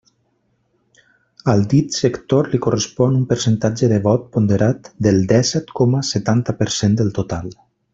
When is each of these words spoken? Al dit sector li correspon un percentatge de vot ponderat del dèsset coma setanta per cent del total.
Al 1.53 1.61
dit 1.73 1.97
sector 1.99 2.49
li 2.55 2.61
correspon 2.67 3.13
un 3.21 3.29
percentatge 3.35 3.93
de 3.95 4.01
vot 4.09 4.27
ponderat 4.39 4.93
del 5.09 5.25
dèsset 5.37 5.73
coma 5.83 6.05
setanta 6.13 6.61
per 6.65 6.73
cent 6.83 7.01
del 7.03 7.19
total. 7.23 7.59